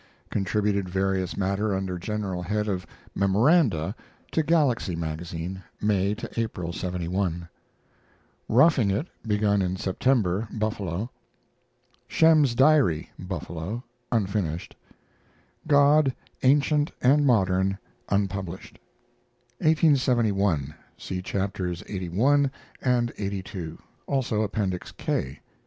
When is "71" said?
6.73-7.47